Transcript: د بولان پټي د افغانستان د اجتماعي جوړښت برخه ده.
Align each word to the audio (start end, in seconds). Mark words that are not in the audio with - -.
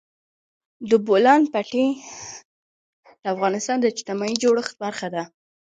د 0.89 0.91
بولان 1.05 1.41
پټي 1.53 1.87
د 3.21 3.23
افغانستان 3.33 3.77
د 3.79 3.85
اجتماعي 3.93 4.35
جوړښت 4.43 4.73
برخه 4.83 5.07
ده. 5.15 5.23